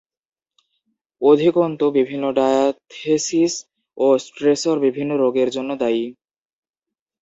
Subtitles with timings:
[1.21, 3.53] অধিকন্তু, বিভিন্ন ডায়াথেসিস
[3.97, 6.05] ও স্ট্রেসর বিভিন্ন রোগের জন্য দায়ী।